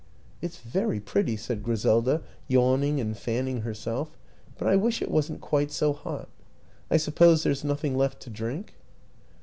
[0.41, 4.17] "It's very pretty," said Griselda, yawning and fanning herself,"
[4.57, 6.27] but I wish it wasn't quite so hot.
[6.89, 8.73] I suppose there's nothing left to drink?"